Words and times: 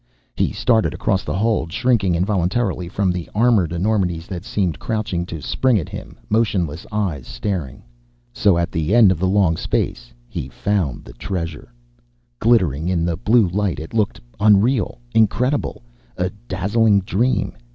He 0.35 0.51
started 0.51 0.95
across 0.95 1.23
the 1.23 1.35
hold, 1.35 1.71
shrinking 1.71 2.15
involuntarily 2.15 2.87
from 2.89 3.11
the 3.11 3.29
armored 3.35 3.71
enormities 3.71 4.25
that 4.25 4.43
seemed 4.43 4.79
crouched 4.79 5.27
to 5.27 5.41
spring 5.43 5.77
at 5.77 5.89
him, 5.89 6.17
motionless 6.27 6.87
eyes 6.91 7.27
staring. 7.27 7.83
So, 8.33 8.57
at 8.57 8.71
the 8.71 8.95
end 8.95 9.11
of 9.11 9.19
the 9.19 9.27
long 9.27 9.57
space, 9.57 10.11
he 10.27 10.47
found 10.49 11.03
the 11.05 11.13
treasure. 11.13 11.71
Glittering 12.39 12.89
in 12.89 13.05
the 13.05 13.15
blue 13.15 13.47
light, 13.47 13.79
it 13.79 13.93
looked 13.93 14.19
unreal. 14.39 14.97
Incredible. 15.13 15.83
A 16.17 16.31
dazzling 16.47 17.01
dream. 17.01 17.53